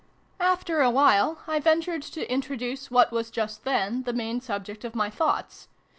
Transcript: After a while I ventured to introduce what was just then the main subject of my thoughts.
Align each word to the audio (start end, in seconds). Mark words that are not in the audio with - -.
After 0.39 0.81
a 0.81 0.89
while 0.89 1.41
I 1.47 1.59
ventured 1.59 2.01
to 2.01 2.27
introduce 2.27 2.89
what 2.89 3.11
was 3.11 3.29
just 3.29 3.65
then 3.65 4.01
the 4.01 4.13
main 4.13 4.41
subject 4.41 4.83
of 4.83 4.95
my 4.95 5.11
thoughts. 5.11 5.67